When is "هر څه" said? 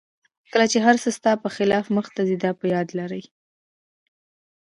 0.85-1.09